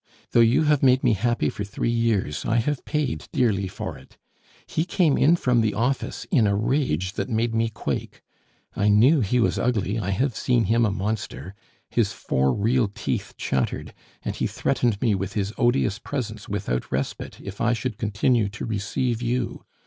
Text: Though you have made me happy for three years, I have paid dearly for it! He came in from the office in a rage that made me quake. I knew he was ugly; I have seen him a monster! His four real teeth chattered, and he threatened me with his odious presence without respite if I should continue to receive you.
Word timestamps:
Though 0.31 0.39
you 0.39 0.63
have 0.63 0.81
made 0.81 1.03
me 1.03 1.13
happy 1.13 1.47
for 1.51 1.63
three 1.63 1.91
years, 1.91 2.43
I 2.43 2.55
have 2.55 2.83
paid 2.85 3.27
dearly 3.31 3.67
for 3.67 3.99
it! 3.99 4.17
He 4.65 4.83
came 4.83 5.15
in 5.15 5.35
from 5.35 5.61
the 5.61 5.75
office 5.75 6.25
in 6.31 6.47
a 6.47 6.55
rage 6.55 7.13
that 7.13 7.29
made 7.29 7.53
me 7.53 7.69
quake. 7.69 8.23
I 8.75 8.87
knew 8.89 9.19
he 9.21 9.39
was 9.39 9.59
ugly; 9.59 9.99
I 9.99 10.09
have 10.09 10.35
seen 10.35 10.63
him 10.63 10.87
a 10.87 10.91
monster! 10.91 11.53
His 11.87 12.13
four 12.13 12.51
real 12.51 12.87
teeth 12.87 13.35
chattered, 13.37 13.93
and 14.23 14.35
he 14.35 14.47
threatened 14.47 14.99
me 15.03 15.13
with 15.13 15.33
his 15.33 15.53
odious 15.55 15.99
presence 15.99 16.49
without 16.49 16.91
respite 16.91 17.39
if 17.39 17.61
I 17.61 17.73
should 17.73 17.99
continue 17.99 18.49
to 18.49 18.65
receive 18.65 19.21
you. 19.21 19.65